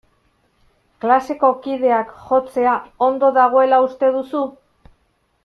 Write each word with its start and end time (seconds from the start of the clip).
Klaseko 1.03 1.51
kideak 1.65 2.09
jotzea 2.31 2.73
ondo 3.09 3.31
dagoela 3.37 3.83
uste 3.91 4.11
duzu? 4.19 4.43